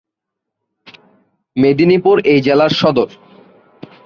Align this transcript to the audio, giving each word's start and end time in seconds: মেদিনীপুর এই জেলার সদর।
মেদিনীপুর 1.57 2.17
এই 2.25 2.39
জেলার 2.41 2.71
সদর। 2.71 3.09